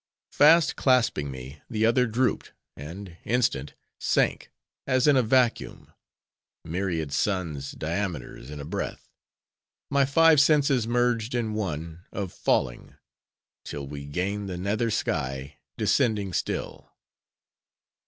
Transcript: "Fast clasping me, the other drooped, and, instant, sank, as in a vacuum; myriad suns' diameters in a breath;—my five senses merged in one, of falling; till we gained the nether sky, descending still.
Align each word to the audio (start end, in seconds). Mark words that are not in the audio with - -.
"Fast 0.31 0.75
clasping 0.75 1.29
me, 1.29 1.61
the 1.69 1.85
other 1.85 2.07
drooped, 2.07 2.53
and, 2.75 3.17
instant, 3.23 3.75
sank, 3.99 4.49
as 4.87 5.05
in 5.05 5.15
a 5.15 5.21
vacuum; 5.21 5.93
myriad 6.65 7.11
suns' 7.11 7.73
diameters 7.73 8.49
in 8.49 8.59
a 8.59 8.65
breath;—my 8.65 10.05
five 10.05 10.41
senses 10.41 10.87
merged 10.87 11.35
in 11.35 11.53
one, 11.53 12.03
of 12.11 12.33
falling; 12.33 12.95
till 13.63 13.85
we 13.85 14.07
gained 14.07 14.49
the 14.49 14.57
nether 14.57 14.89
sky, 14.89 15.59
descending 15.77 16.33
still. 16.33 16.89